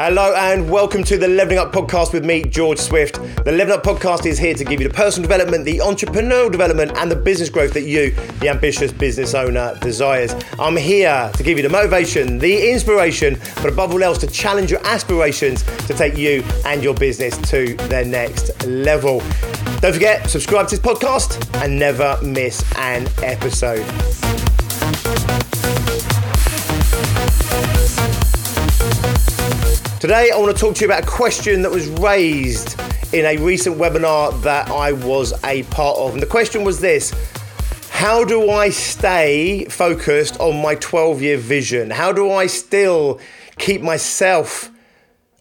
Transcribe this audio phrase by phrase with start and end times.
[0.00, 3.14] Hello and welcome to the Leveling Up podcast with me, George Swift.
[3.44, 6.96] The Leveling Up podcast is here to give you the personal development, the entrepreneurial development,
[6.96, 10.36] and the business growth that you, the ambitious business owner, desires.
[10.56, 14.70] I'm here to give you the motivation, the inspiration, but above all else, to challenge
[14.70, 19.18] your aspirations to take you and your business to their next level.
[19.80, 23.84] Don't forget, subscribe to this podcast and never miss an episode.
[30.00, 32.80] Today, I want to talk to you about a question that was raised
[33.12, 36.12] in a recent webinar that I was a part of.
[36.12, 37.12] And the question was this
[37.90, 41.90] How do I stay focused on my 12 year vision?
[41.90, 43.18] How do I still
[43.58, 44.70] keep myself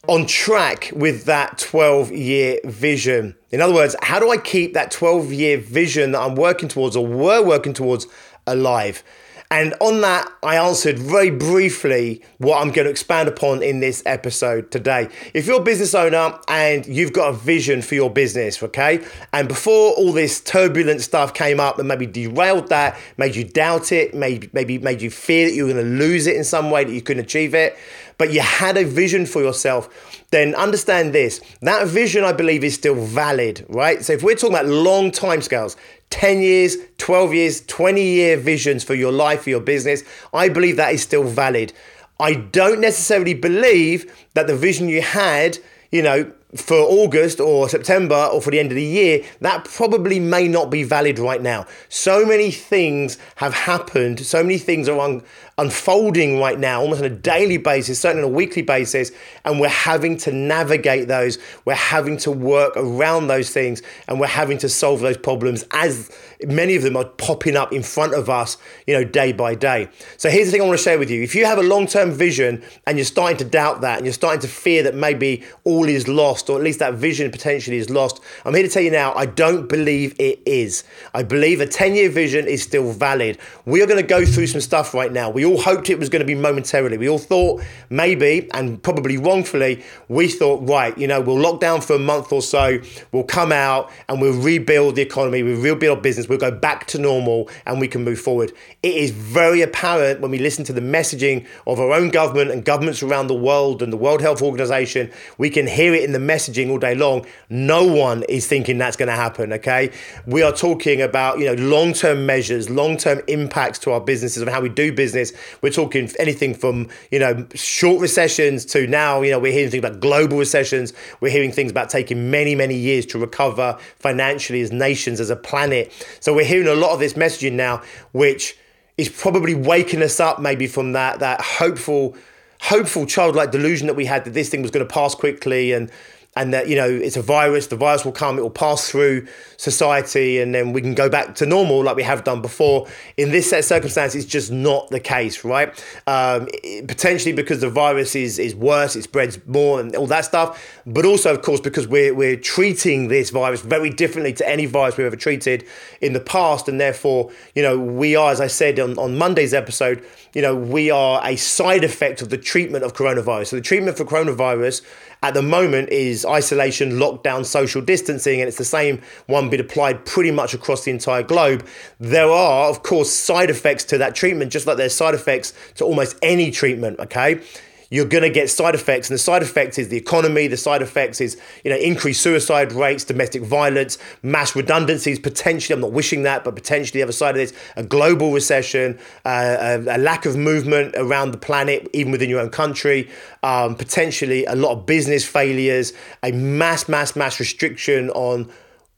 [0.07, 3.35] on track with that 12 year vision?
[3.51, 6.95] In other words, how do I keep that 12 year vision that I'm working towards
[6.95, 8.07] or were working towards
[8.47, 9.03] alive?
[9.49, 14.03] And on that, I answered very briefly what I'm going to expand upon in this
[14.05, 15.07] episode today.
[15.33, 19.47] If you're a business owner and you've got a vision for your business, okay, and
[19.47, 24.13] before all this turbulent stuff came up and maybe derailed that, made you doubt it,
[24.13, 26.83] maybe, maybe made you fear that you were going to lose it in some way,
[26.83, 27.77] that you couldn't achieve it,
[28.17, 31.39] but you had a vision for yourself, then understand this.
[31.61, 34.03] That vision, I believe, is still valid, right?
[34.03, 35.77] So if we're talking about long time scales,
[36.09, 40.77] 10 years, 12 years, 20 year visions for your life, for your business, I believe
[40.77, 41.73] that is still valid.
[42.19, 45.59] I don't necessarily believe that the vision you had,
[45.91, 50.19] you know, for August or September or for the end of the year, that probably
[50.19, 51.65] may not be valid right now.
[51.89, 55.23] So many things have happened, so many things are un-
[55.57, 59.11] unfolding right now, almost on a daily basis, certainly on a weekly basis,
[59.43, 61.37] and we're having to navigate those.
[61.65, 66.09] We're having to work around those things, and we're having to solve those problems as
[66.45, 69.89] many of them are popping up in front of us, you know, day by day.
[70.17, 71.23] So here's the thing I want to share with you.
[71.23, 74.41] If you have a long-term vision and you're starting to doubt that and you're starting
[74.41, 78.21] to fear that maybe all is lost or at least that vision potentially is lost,
[78.45, 80.83] I'm here to tell you now, I don't believe it is.
[81.13, 83.39] I believe a 10-year vision is still valid.
[83.65, 85.31] We are going to go through some stuff right now.
[85.31, 86.99] We all hoped it was going to be momentarily.
[86.99, 91.81] We all thought maybe and probably wrongfully, we thought, right, you know, we'll lock down
[91.81, 92.79] for a month or so,
[93.11, 96.97] we'll come out and we'll rebuild the economy, we'll rebuild business we'll go back to
[96.97, 98.51] normal and we can move forward.
[98.83, 102.63] It is very apparent when we listen to the messaging of our own government and
[102.63, 105.11] governments around the world and the World Health Organization.
[105.37, 107.25] We can hear it in the messaging all day long.
[107.49, 109.91] No one is thinking that's going to happen, okay?
[110.25, 114.61] We are talking about, you know, long-term measures, long-term impacts to our businesses and how
[114.61, 115.31] we do business.
[115.61, 119.83] We're talking anything from, you know, short recessions to now, you know, we're hearing things
[119.83, 120.93] about global recessions.
[121.21, 125.35] We're hearing things about taking many, many years to recover financially as nations, as a
[125.35, 125.91] planet.
[126.19, 128.57] So we're hearing a lot of this messaging now, which
[128.97, 132.15] is probably waking us up maybe from that that hopeful,
[132.61, 135.91] hopeful childlike delusion that we had that this thing was going to pass quickly and
[136.37, 139.25] and that you know it's a virus the virus will come it will pass through
[139.57, 142.87] society and then we can go back to normal like we have done before.
[143.17, 145.69] In this set of circumstances it's just not the case right?
[146.07, 146.47] Um,
[146.87, 151.05] potentially because the virus is is worse it spreads more and all that stuff but
[151.05, 155.07] also of course because we're, we're treating this virus very differently to any virus we've
[155.07, 155.65] ever treated
[156.01, 159.53] in the past and therefore you know we are as i said on, on monday's
[159.53, 163.47] episode you know we are a side effect of the treatment of coronavirus.
[163.47, 164.81] So the treatment for coronavirus
[165.23, 170.05] at the moment is isolation, lockdown, social distancing, and it's the same one being applied
[170.05, 171.65] pretty much across the entire globe.
[171.99, 175.85] There are, of course, side effects to that treatment, just like there's side effects to
[175.85, 177.41] almost any treatment, okay?
[177.89, 180.81] You're going to get side effects and the side effects is the economy the side
[180.81, 186.23] effects is you know increased suicide rates domestic violence mass redundancies potentially i'm not wishing
[186.23, 190.25] that but potentially the other side of this a global recession uh, a, a, lack
[190.25, 193.09] of movement around the planet even within your own country
[193.43, 195.93] um, potentially a lot of business failures
[196.23, 198.49] a mass mass mass restriction on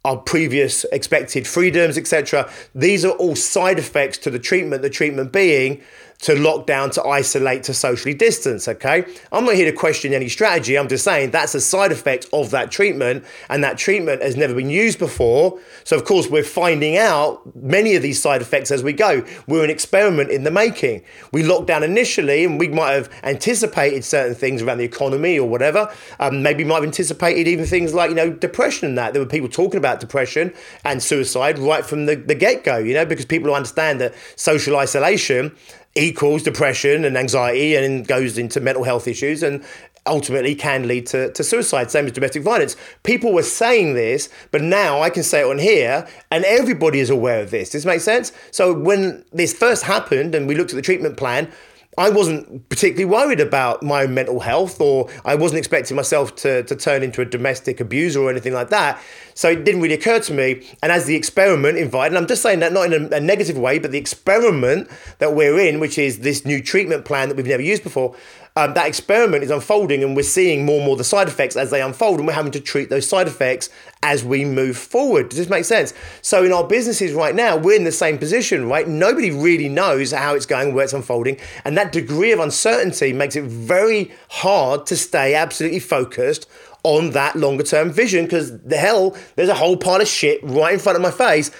[0.05, 5.31] our previous expected freedoms etc these are all side effects to the treatment the treatment
[5.31, 5.81] being
[6.21, 8.67] to lock down, to isolate, to socially distance.
[8.67, 9.05] Okay.
[9.31, 10.77] I'm not here to question any strategy.
[10.77, 14.53] I'm just saying that's a side effect of that treatment, and that treatment has never
[14.53, 15.59] been used before.
[15.83, 19.23] So, of course, we're finding out many of these side effects as we go.
[19.47, 21.03] We're an experiment in the making.
[21.31, 25.47] We locked down initially, and we might have anticipated certain things around the economy or
[25.47, 25.93] whatever.
[26.19, 29.13] Um, maybe might have anticipated even things like, you know, depression and that.
[29.13, 32.93] There were people talking about depression and suicide right from the, the get go, you
[32.93, 35.55] know, because people understand that social isolation
[35.95, 39.63] equals depression and anxiety and goes into mental health issues and
[40.05, 42.75] ultimately can lead to, to suicide, same as domestic violence.
[43.03, 47.09] People were saying this, but now I can say it on here and everybody is
[47.09, 47.69] aware of this.
[47.69, 48.31] Does this make sense?
[48.51, 51.51] So when this first happened and we looked at the treatment plan,
[51.97, 56.63] I wasn't particularly worried about my own mental health, or I wasn't expecting myself to,
[56.63, 59.01] to turn into a domestic abuser or anything like that.
[59.33, 60.67] So it didn't really occur to me.
[60.83, 63.57] And as the experiment invited, and I'm just saying that not in a, a negative
[63.57, 67.47] way, but the experiment that we're in, which is this new treatment plan that we've
[67.47, 68.15] never used before,
[68.55, 71.71] um, that experiment is unfolding and we're seeing more and more the side effects as
[71.71, 73.69] they unfold and we're having to treat those side effects
[74.03, 75.29] as we move forward.
[75.29, 75.93] Does this make sense?
[76.21, 78.87] So in our businesses right now, we're in the same position, right?
[78.87, 81.37] Nobody really knows how it's going, where it's unfolding.
[81.65, 86.49] And that degree of uncertainty makes it very hard to stay absolutely focused
[86.83, 90.73] on that longer term vision because the hell, there's a whole pile of shit right
[90.73, 91.51] in front of my face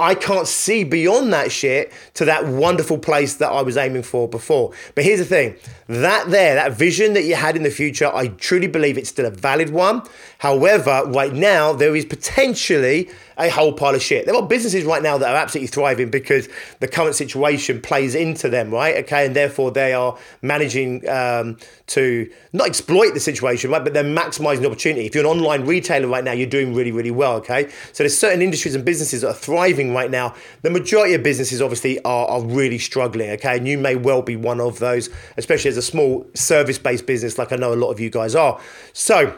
[0.00, 4.28] I can't see beyond that shit to that wonderful place that I was aiming for
[4.28, 4.72] before.
[4.96, 5.54] But here's the thing
[5.86, 9.26] that there, that vision that you had in the future, I truly believe it's still
[9.26, 10.02] a valid one.
[10.38, 13.08] However, right now, there is potentially
[13.38, 14.26] a whole pile of shit.
[14.26, 16.48] There are businesses right now that are absolutely thriving because
[16.80, 18.96] the current situation plays into them, right?
[19.04, 21.56] Okay, and therefore they are managing um,
[21.88, 23.82] to not exploit the situation, right?
[23.82, 25.06] But they're maximizing the opportunity.
[25.06, 27.68] If you're an online retailer right now, you're doing really, really well, okay?
[27.92, 30.34] So there's certain industries and businesses that are thriving right now.
[30.62, 33.56] The majority of businesses obviously are, are really struggling, okay?
[33.56, 37.38] And you may well be one of those, especially as a small service based business
[37.38, 38.60] like I know a lot of you guys are.
[38.92, 39.36] So,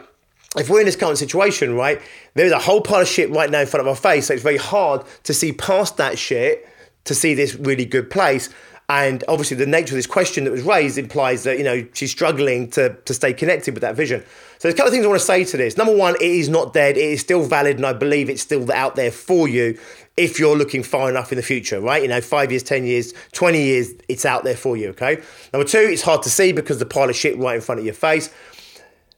[0.55, 2.01] if we're in this current situation, right,
[2.33, 4.27] there's a whole pile of shit right now in front of our face.
[4.27, 6.67] So it's very hard to see past that shit
[7.03, 8.49] to see this really good place.
[8.89, 12.11] And obviously, the nature of this question that was raised implies that, you know, she's
[12.11, 14.21] struggling to, to stay connected with that vision.
[14.21, 14.27] So
[14.61, 15.75] there's a couple of things I want to say to this.
[15.75, 16.95] Number one, it is not dead.
[16.95, 19.77] It is still valid, and I believe it's still out there for you
[20.15, 22.01] if you're looking far enough in the future, right?
[22.01, 25.21] You know, five years, 10 years, 20 years, it's out there for you, okay?
[25.51, 27.85] Number two, it's hard to see because the pile of shit right in front of
[27.85, 28.33] your face.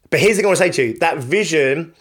[0.10, 1.94] But here's the thing I want to say to you that vision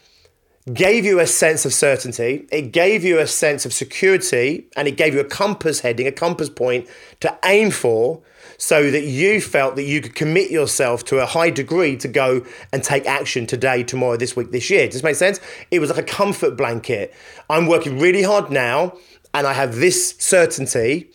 [0.73, 4.97] gave you a sense of certainty, it gave you a sense of security, and it
[4.97, 6.87] gave you a compass heading, a compass point
[7.21, 8.21] to aim for
[8.59, 12.45] so that you felt that you could commit yourself to a high degree to go
[12.73, 14.87] and take action today, tomorrow, this week, this year.
[14.87, 15.41] Does this make sense?
[15.71, 17.15] It was like a comfort blanket.
[17.49, 18.99] I'm working really hard now,
[19.33, 21.11] and I have this certainty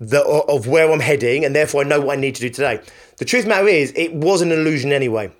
[0.00, 2.80] of where I'm heading, and therefore I know what I need to do today.
[3.18, 5.32] The truth matter is, it was an illusion anyway.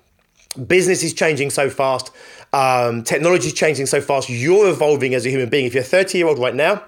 [0.65, 2.11] Business is changing so fast.
[2.53, 4.29] Um, technology is changing so fast.
[4.29, 5.65] You're evolving as a human being.
[5.65, 6.83] If you're 30 year old right now,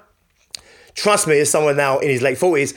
[0.95, 2.75] trust me, as someone now in his late 40s,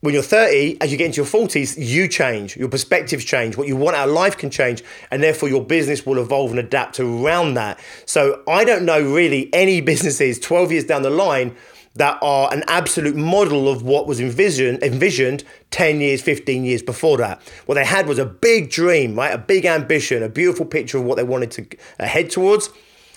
[0.00, 3.68] when you're 30, as you get into your 40s, you change, your perspectives change, what
[3.68, 4.82] you want out of life can change,
[5.12, 7.78] and therefore your business will evolve and adapt around that.
[8.04, 11.54] So I don't know really any businesses 12 years down the line
[11.94, 17.18] that are an absolute model of what was envisioned, envisioned 10 years, 15 years before
[17.18, 17.42] that.
[17.66, 19.32] What they had was a big dream, right?
[19.32, 21.66] A big ambition, a beautiful picture of what they wanted to
[22.00, 22.70] uh, head towards.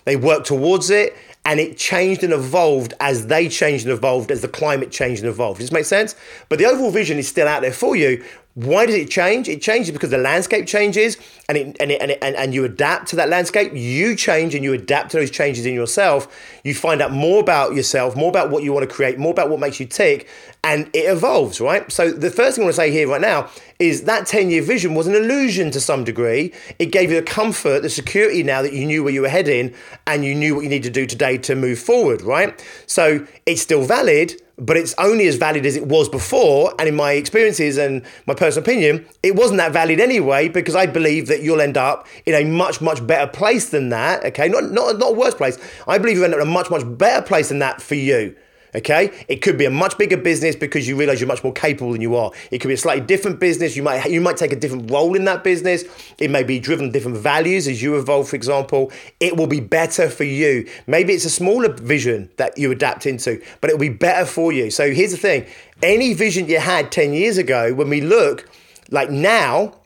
[0.03, 4.41] They worked towards it and it changed and evolved as they changed and evolved, as
[4.41, 5.59] the climate changed and evolved.
[5.59, 6.15] Does this make sense?
[6.49, 8.23] But the overall vision is still out there for you.
[8.55, 9.49] Why does it change?
[9.49, 11.17] It changes because the landscape changes
[11.49, 13.73] and, it, and, it, and, it, and, and you adapt to that landscape.
[13.73, 16.27] You change and you adapt to those changes in yourself.
[16.65, 19.51] You find out more about yourself, more about what you want to create, more about
[19.51, 20.27] what makes you tick,
[20.63, 21.89] and it evolves, right?
[21.91, 24.63] So the first thing I want to say here right now is that 10 year
[24.63, 26.51] vision was an illusion to some degree.
[26.79, 29.75] It gave you the comfort, the security now that you knew where you were heading
[30.07, 32.65] and you knew what you need to do today to move forward, right?
[32.87, 36.73] So it's still valid, but it's only as valid as it was before.
[36.79, 40.85] And in my experiences and my personal opinion, it wasn't that valid anyway, because I
[40.85, 44.23] believe that you'll end up in a much, much better place than that.
[44.25, 45.59] Okay, not, not, not a worse place.
[45.87, 48.35] I believe you'll end up in a much, much better place than that for you.
[48.75, 51.93] Okay, it could be a much bigger business because you realize you're much more capable
[51.93, 52.31] than you are.
[52.51, 53.77] It could be a slightly different business.
[53.77, 55.85] You might you might take a different role in that business.
[56.17, 58.91] It may be driven different values as you evolve, for example.
[59.21, 60.67] It will be better for you.
[60.87, 64.51] Maybe it's a smaller vision that you adapt into, but it will be better for
[64.51, 64.69] you.
[64.69, 65.45] So here's the thing:
[65.81, 68.49] any vision you had ten years ago, when we look
[68.91, 69.79] like now,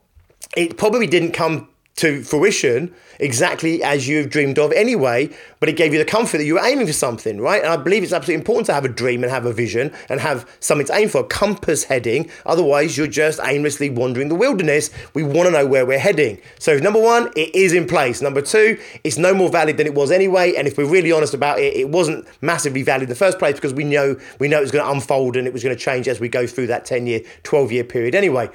[0.58, 5.30] it probably didn't come to fruition exactly as you've dreamed of anyway,
[5.60, 7.62] but it gave you the comfort that you were aiming for something, right?
[7.62, 10.22] And I believe it's absolutely important to have a dream and have a vision and
[10.22, 12.30] have something to aim for, a compass heading.
[12.46, 14.90] Otherwise, you're just aimlessly wandering the wilderness.
[15.14, 16.40] We want to know where we're heading.
[16.60, 18.22] So, number one, it is in place.
[18.22, 20.54] Number two, it's no more valid than it was anyway.
[20.56, 23.56] And if we're really honest about it, it wasn't massively valid in the first place
[23.56, 25.82] because we know we know it was going to unfold and it was going to
[25.82, 28.50] change as we go through that 10 year, 12 year period anyway.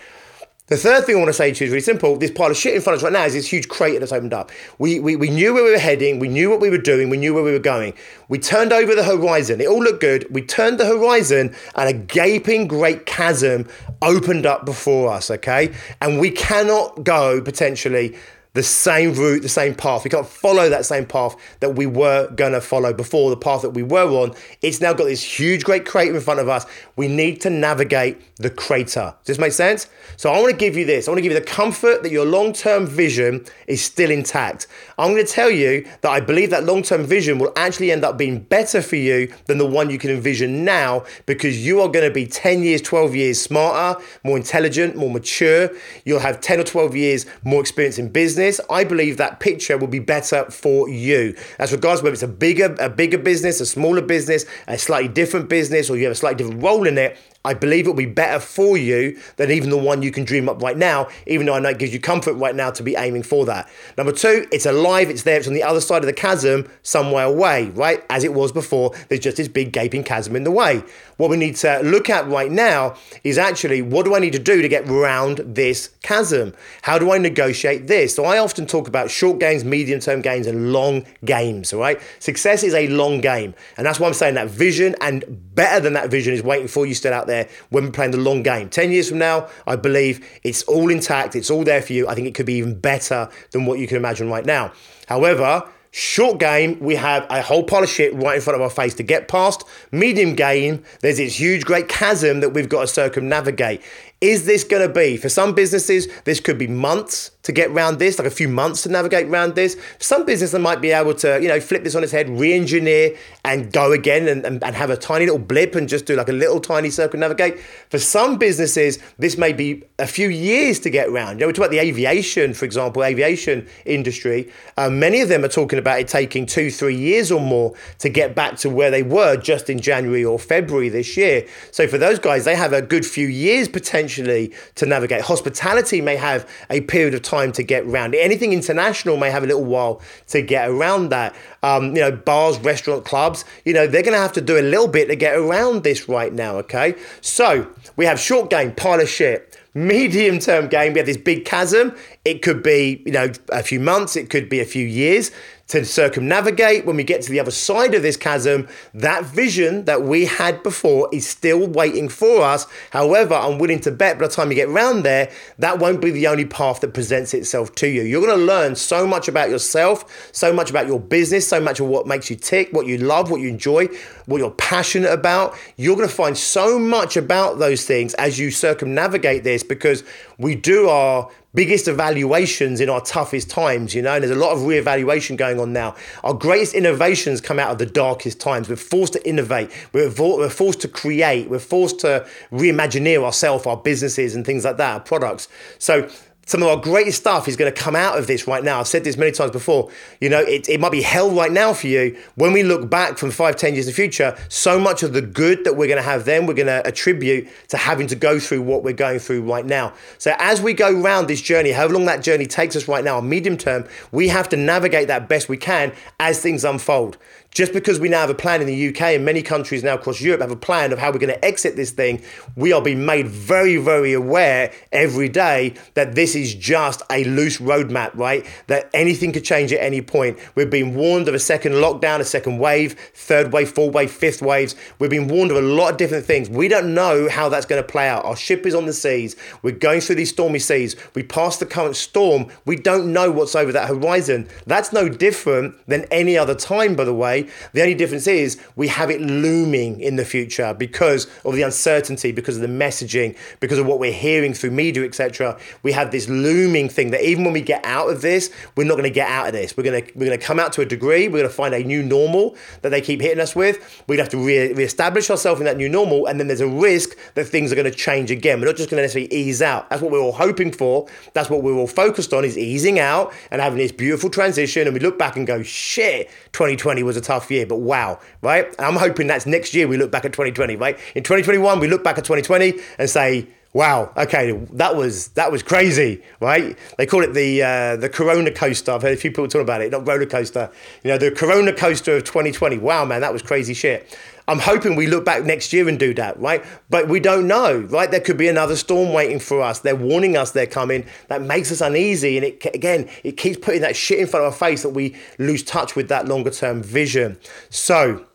[0.66, 2.16] The third thing I want to say to you is really simple.
[2.16, 4.12] This pile of shit in front of us right now is this huge crater that's
[4.12, 4.50] opened up.
[4.78, 7.18] We, we, we knew where we were heading, we knew what we were doing, we
[7.18, 7.92] knew where we were going.
[8.30, 9.60] We turned over the horizon.
[9.60, 10.26] It all looked good.
[10.30, 13.68] We turned the horizon and a gaping great chasm
[14.00, 15.74] opened up before us, okay?
[16.00, 18.16] And we cannot go potentially
[18.54, 20.04] the same route, the same path.
[20.04, 23.62] We can't follow that same path that we were going to follow before, the path
[23.62, 24.34] that we were on.
[24.62, 26.64] It's now got this huge, great crater in front of us.
[26.96, 29.14] We need to navigate the crater.
[29.24, 29.88] Does this make sense?
[30.16, 31.08] So I want to give you this.
[31.08, 34.68] I want to give you the comfort that your long term vision is still intact.
[34.98, 38.04] I'm going to tell you that I believe that long term vision will actually end
[38.04, 41.88] up being better for you than the one you can envision now because you are
[41.88, 45.70] going to be 10 years, 12 years smarter, more intelligent, more mature.
[46.04, 49.78] You'll have 10 or 12 years more experience in business business, I believe that picture
[49.78, 51.34] will be better for you.
[51.58, 55.48] As regards whether it's a bigger, a bigger business, a smaller business, a slightly different
[55.48, 58.40] business, or you have a slightly different role in it, I believe it'll be better
[58.40, 61.58] for you than even the one you can dream up right now, even though I
[61.58, 63.68] know it gives you comfort right now to be aiming for that.
[63.98, 67.26] Number two, it's alive, it's there, it's on the other side of the chasm, somewhere
[67.26, 68.02] away, right?
[68.08, 70.82] As it was before, there's just this big gaping chasm in the way.
[71.18, 74.38] What we need to look at right now is actually what do I need to
[74.38, 76.54] do to get around this chasm?
[76.82, 78.14] How do I negotiate this?
[78.14, 82.00] So I often talk about short games, medium term games, and long games, all right?
[82.20, 83.54] Success is a long game.
[83.76, 85.24] And that's why I'm saying that vision and
[85.54, 88.12] better than that vision is waiting for you still out there there when we're playing
[88.12, 88.68] the long game.
[88.68, 92.08] 10 years from now, I believe it's all intact, it's all there for you.
[92.08, 94.72] I think it could be even better than what you can imagine right now.
[95.08, 95.64] However,
[95.96, 98.94] Short game, we have a whole pile of shit right in front of our face
[98.94, 99.62] to get past.
[99.92, 103.80] Medium game, there's this huge, great chasm that we've got to circumnavigate.
[104.24, 107.98] Is this going to be, for some businesses, this could be months to get around
[107.98, 109.76] this, like a few months to navigate around this.
[109.98, 113.70] Some businesses might be able to, you know, flip this on its head, re-engineer and
[113.70, 116.32] go again and, and, and have a tiny little blip and just do like a
[116.32, 117.60] little tiny circle navigate.
[117.90, 121.34] For some businesses, this may be a few years to get around.
[121.34, 124.50] You know, we talk about the aviation, for example, aviation industry.
[124.78, 128.08] Uh, many of them are talking about it taking two, three years or more to
[128.08, 131.46] get back to where they were just in January or February this year.
[131.72, 135.22] So for those guys, they have a good few years potentially potentially to navigate.
[135.22, 138.14] Hospitality may have a period of time to get around.
[138.14, 141.34] Anything international may have a little while to get around that.
[141.62, 144.62] Um, you know, bars, restaurant, clubs, you know, they're going to have to do a
[144.62, 146.94] little bit to get around this right now, okay?
[147.20, 151.44] So we have short game, pile of shit medium term game, we have this big
[151.44, 151.94] chasm.
[152.24, 155.30] It could be, you know, a few months, it could be a few years
[155.66, 158.68] to circumnavigate when we get to the other side of this chasm.
[158.92, 162.66] That vision that we had before is still waiting for us.
[162.90, 166.10] However, I'm willing to bet by the time you get around there, that won't be
[166.10, 168.02] the only path that presents itself to you.
[168.02, 171.80] You're going to learn so much about yourself, so much about your business, so much
[171.80, 173.88] of what makes you tick, what you love, what you enjoy,
[174.26, 175.56] what you're passionate about.
[175.76, 180.04] You're going to find so much about those things as you circumnavigate this because
[180.38, 184.52] we do our biggest evaluations in our toughest times, you know, and there's a lot
[184.52, 185.94] of re-evaluation going on now.
[186.22, 188.68] Our greatest innovations come out of the darkest times.
[188.68, 193.76] We're forced to innovate, we're, we're forced to create, we're forced to reimagineer ourselves, our
[193.76, 195.48] businesses and things like that, our products.
[195.78, 196.10] So
[196.46, 198.80] some of our greatest stuff is going to come out of this right now.
[198.80, 199.90] I've said this many times before.
[200.20, 202.18] You know, it, it might be hell right now for you.
[202.34, 205.22] When we look back from five, ten years in the future, so much of the
[205.22, 208.38] good that we're going to have then, we're going to attribute to having to go
[208.38, 209.92] through what we're going through right now.
[210.18, 213.20] So as we go around this journey, however long that journey takes us right now,
[213.20, 217.16] medium term, we have to navigate that best we can as things unfold.
[217.54, 220.20] Just because we now have a plan in the UK and many countries now across
[220.20, 222.20] Europe have a plan of how we're going to exit this thing,
[222.56, 227.58] we are being made very, very aware every day that this is just a loose
[227.58, 228.44] roadmap, right?
[228.66, 230.36] That anything could change at any point.
[230.56, 234.42] We're being warned of a second lockdown, a second wave, third wave, fourth wave, fifth
[234.42, 234.74] waves.
[234.98, 236.50] We're being warned of a lot of different things.
[236.50, 238.24] We don't know how that's going to play out.
[238.24, 239.36] Our ship is on the seas.
[239.62, 240.96] We're going through these stormy seas.
[241.14, 242.48] We passed the current storm.
[242.64, 244.48] We don't know what's over that horizon.
[244.66, 248.88] That's no different than any other time, by the way the only difference is we
[248.88, 253.78] have it looming in the future because of the uncertainty, because of the messaging, because
[253.78, 255.58] of what we're hearing through media, etc.
[255.82, 258.94] We have this looming thing that even when we get out of this, we're not
[258.94, 259.76] going to get out of this.
[259.76, 261.28] We're going to we're going to come out to a degree.
[261.28, 264.04] We're going to find a new normal that they keep hitting us with.
[264.06, 267.16] To have to re- reestablish ourselves in that new normal, and then there's a risk
[267.34, 268.60] that things are going to change again.
[268.60, 269.90] We're not just going to necessarily ease out.
[269.90, 271.08] That's what we're all hoping for.
[271.32, 274.86] That's what we're all focused on is easing out and having this beautiful transition.
[274.86, 278.20] And we look back and go, shit, 2020 was a tough tough year, but wow,
[278.42, 278.74] right?
[278.78, 280.98] I'm hoping that's next year we look back at 2020, right?
[281.14, 284.12] In 2021, we look back at 2020 and say, Wow.
[284.16, 286.78] Okay, that was that was crazy, right?
[286.96, 288.92] They call it the uh, the Corona coaster.
[288.92, 290.70] I've heard a few people talk about it, not roller coaster.
[291.02, 292.78] You know, the Corona coaster of 2020.
[292.78, 294.16] Wow, man, that was crazy shit.
[294.46, 296.62] I'm hoping we look back next year and do that, right?
[296.90, 298.10] But we don't know, right?
[298.10, 299.80] There could be another storm waiting for us.
[299.80, 301.06] They're warning us they're coming.
[301.28, 304.52] That makes us uneasy, and it again, it keeps putting that shit in front of
[304.52, 307.38] our face that we lose touch with that longer term vision.
[307.70, 308.26] So,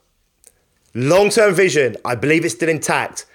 [0.95, 3.27] long term vision, I believe it's still intact.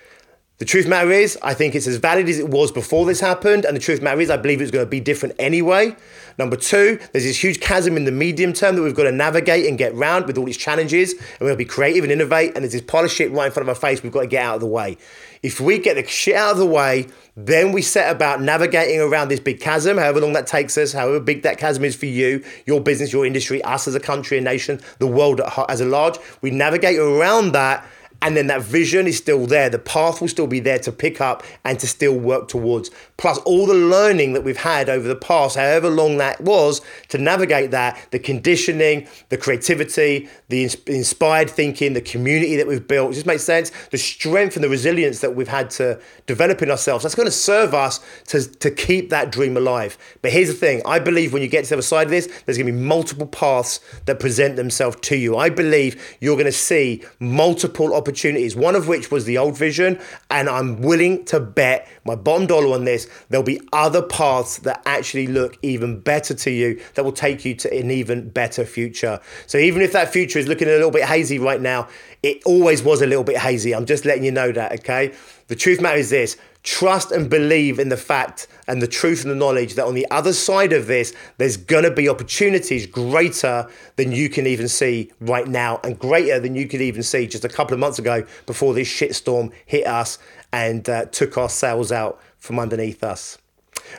[0.58, 3.64] The truth matter is, I think it's as valid as it was before this happened,
[3.64, 5.96] and the truth matter is, I believe it's going to be different anyway.
[6.38, 9.66] Number two, there's this huge chasm in the medium term that we've got to navigate
[9.66, 12.52] and get round with all these challenges, and to be creative and innovate.
[12.54, 14.26] And there's this pile of shit right in front of our face we've got to
[14.28, 14.96] get out of the way.
[15.42, 19.28] If we get the shit out of the way, then we set about navigating around
[19.28, 22.44] this big chasm, however long that takes us, however big that chasm is for you,
[22.64, 26.16] your business, your industry, us as a country, a nation, the world as a large.
[26.42, 27.84] We navigate around that
[28.24, 29.68] and then that vision is still there.
[29.68, 32.90] The path will still be there to pick up and to still work towards.
[33.18, 37.18] Plus, all the learning that we've had over the past, however long that was, to
[37.18, 43.12] navigate that, the conditioning, the creativity, the inspired thinking, the community that we've built.
[43.12, 43.70] Just makes sense.
[43.90, 47.02] The strength and the resilience that we've had to develop in ourselves.
[47.02, 49.98] That's going to serve us to, to keep that dream alive.
[50.22, 52.26] But here's the thing I believe when you get to the other side of this,
[52.46, 55.36] there's going to be multiple paths that present themselves to you.
[55.36, 59.58] I believe you're going to see multiple opportunities opportunities, one of which was the old
[59.58, 60.00] vision.
[60.30, 64.80] And I'm willing to bet my bottom dollar on this, there'll be other paths that
[64.86, 69.20] actually look even better to you that will take you to an even better future.
[69.48, 71.88] So even if that future is looking a little bit hazy right now,
[72.22, 73.74] it always was a little bit hazy.
[73.74, 75.12] I'm just letting you know that, okay?
[75.48, 79.30] The truth matter is this trust and believe in the fact and the truth and
[79.30, 83.68] the knowledge that on the other side of this, there's going to be opportunities greater
[83.96, 87.44] than you can even see right now and greater than you could even see just
[87.44, 90.18] a couple of months ago before this shitstorm hit us
[90.52, 93.38] and uh, took our sails out from underneath us.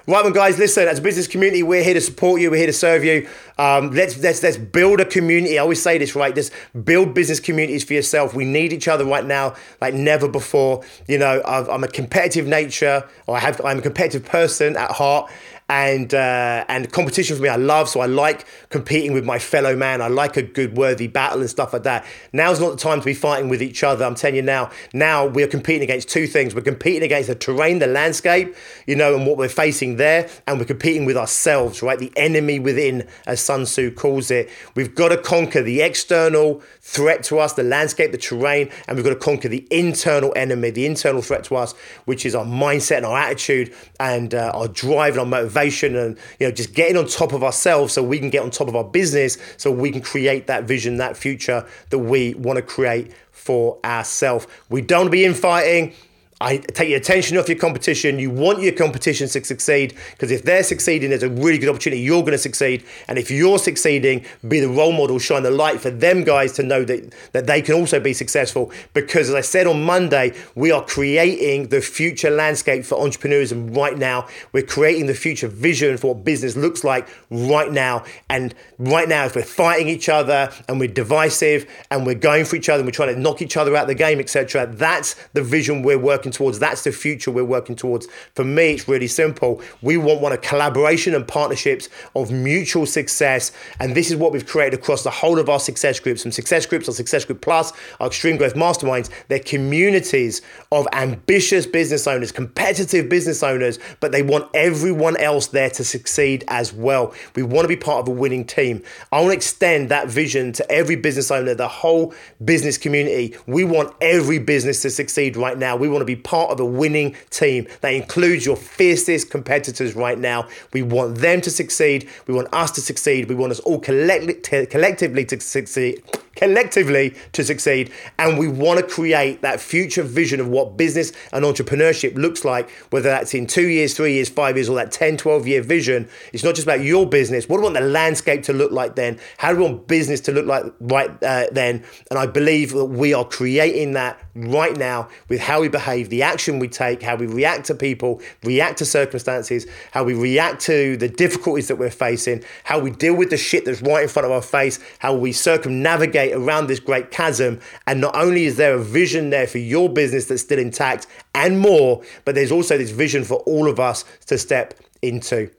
[0.08, 0.88] Right, well, guys, listen.
[0.88, 2.51] As a business community, we're here to support you.
[2.51, 3.27] We're here to serve you.
[3.58, 5.58] Um, let's let's let's build a community.
[5.58, 6.34] I always say this, right?
[6.36, 6.51] Just
[6.84, 8.34] build business communities for yourself.
[8.34, 10.84] We need each other right now, like never before.
[11.08, 13.60] You know, i am a competitive nature, or I have.
[13.65, 15.32] I'm a competitive person at heart,
[15.67, 17.89] and uh, and competition for me I love.
[17.89, 20.01] So I like competing with my fellow man.
[20.01, 22.05] I like a good worthy battle and stuff like that.
[22.34, 24.05] Now's not the time to be fighting with each other.
[24.05, 24.69] I'm telling you now.
[24.93, 26.53] Now we're competing against two things.
[26.53, 28.55] We're competing against the terrain, the landscape,
[28.86, 31.98] you know, and what we're facing there, and we're competing with ourselves, right?
[31.98, 34.49] The enemy within, as Sun Tzu calls it.
[34.75, 39.04] We've got to conquer the external threat to us, the landscape, the terrain, and we've
[39.04, 41.73] got to conquer the internal enemy, the internal threat to us,
[42.06, 46.18] which is our mindset and our attitude and uh, our drive and our motivation, and
[46.39, 48.76] you know just getting on top of ourselves so we can get on top of
[48.76, 53.12] our business, so we can create that vision, that future that we want to create
[53.32, 54.48] for ourselves.
[54.70, 55.94] We don't be infighting.
[56.41, 58.19] I take your attention off your competition.
[58.19, 62.02] You want your competition to succeed because if they're succeeding, there's a really good opportunity
[62.02, 62.84] you're going to succeed.
[63.08, 66.63] And if you're succeeding, be the role model, shine the light for them guys to
[66.63, 68.69] know that, that they can also be successful.
[68.93, 73.98] Because as I said on Monday, we are creating the future landscape for entrepreneurism right
[73.98, 74.28] now.
[74.52, 78.04] We're creating the future vision for what business looks like right now.
[78.30, 82.58] And right now, if we're fighting each other and we're divisive and we're going for
[82.58, 85.13] each other and we're trying to knock each other out of the game, etc., that's
[85.32, 86.60] the vision we're working working towards.
[86.60, 88.08] That's the future we're working towards.
[88.34, 89.62] For me, it's really simple.
[89.82, 93.52] We want one of collaboration and partnerships of mutual success.
[93.80, 96.66] And this is what we've created across the whole of our success groups, from success
[96.66, 99.10] groups, our success group plus, our extreme growth masterminds.
[99.28, 105.70] They're communities of ambitious business owners, competitive business owners, but they want everyone else there
[105.70, 107.14] to succeed as well.
[107.36, 108.82] We want to be part of a winning team.
[109.12, 113.36] I want to extend that vision to every business owner, the whole business community.
[113.46, 115.76] We want every business to succeed right now.
[115.76, 120.17] We want to be part of a winning team that includes your fiercest competitors right
[120.17, 120.47] now.
[120.73, 122.10] We want them to succeed.
[122.28, 123.30] We want us to succeed.
[123.30, 126.04] We want us all collect- collectively to succeed
[126.36, 127.91] collectively to succeed.
[128.19, 132.69] And we want to create that future vision of what business and entrepreneurship looks like,
[132.91, 136.08] whether that's in two years, three years, five years, or that 10, 12 year vision.
[136.34, 137.49] It's not just about your business.
[137.49, 139.19] What do we want the landscape to look like then?
[139.38, 141.84] How do we want business to look like right uh, then?
[142.10, 146.24] And I believe that we are creating that right now with how we behave, the
[146.24, 150.98] action we take, how we react to people, react to circumstances, how we react to
[150.98, 154.26] the difficulties that we're facing, how we deal with the shit that's right in front
[154.26, 157.60] of our face, how we circumnavigate around this great chasm.
[157.88, 161.60] And not only is there a vision there for your business that's still intact and
[161.60, 165.50] more, but there's also this vision for all of us to step into.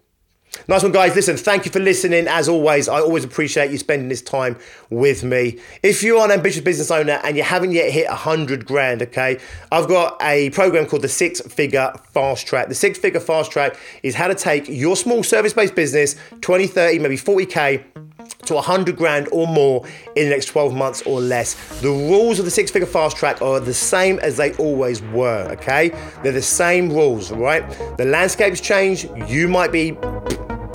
[0.68, 1.14] Nice one, guys.
[1.14, 2.26] Listen, thank you for listening.
[2.28, 4.56] As always, I always appreciate you spending this time
[4.90, 5.58] with me.
[5.82, 9.38] If you're an ambitious business owner and you haven't yet hit 100 grand, okay,
[9.70, 12.68] I've got a program called the Six Figure Fast Track.
[12.68, 16.66] The Six Figure Fast Track is how to take your small service based business, 20,
[16.66, 17.84] 30, maybe 40K
[18.46, 19.84] to 100 grand or more
[20.16, 21.80] in the next 12 months or less.
[21.80, 25.48] The rules of the six figure fast track are the same as they always were,
[25.52, 25.90] okay?
[26.22, 27.68] They're the same rules, right?
[27.98, 29.08] The landscape's changed.
[29.28, 29.96] You might be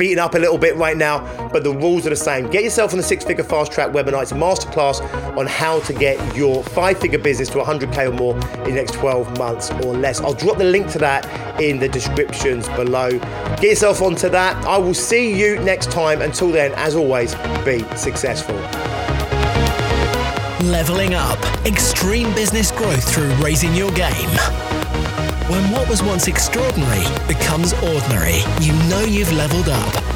[0.01, 2.49] beaten up a little bit right now, but the rules are the same.
[2.49, 4.23] Get yourself on the Six Figure Fast Track webinar.
[4.23, 4.99] It's a masterclass
[5.37, 8.33] on how to get your five figure business to 100K or more
[8.65, 10.19] in the next 12 months or less.
[10.19, 13.11] I'll drop the link to that in the descriptions below.
[13.57, 14.65] Get yourself onto that.
[14.65, 16.23] I will see you next time.
[16.23, 18.55] Until then, as always, be successful.
[20.67, 21.37] Leveling up.
[21.67, 24.70] Extreme business growth through raising your game.
[25.51, 30.10] When what was once extraordinary becomes ordinary, you know you've leveled up.